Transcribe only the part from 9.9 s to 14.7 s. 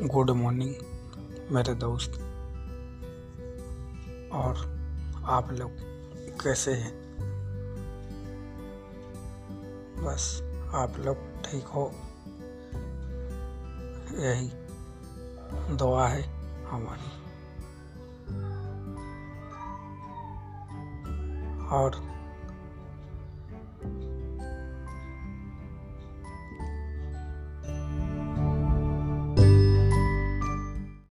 बस आप लोग ठीक हो? यही